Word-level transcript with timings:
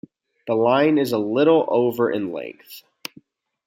The 0.47 0.55
line 0.55 0.97
is 0.97 1.11
a 1.11 1.19
little 1.19 1.63
over 1.69 2.09
in 2.09 2.31
length. 2.31 2.81